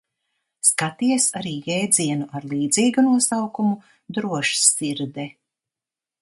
[0.67, 3.75] Skaties arī jēdzienu ar līdzīgu nosaukumu:
[4.19, 5.29] Drošsirde.